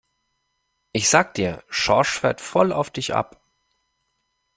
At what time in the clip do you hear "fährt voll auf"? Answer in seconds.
2.21-2.89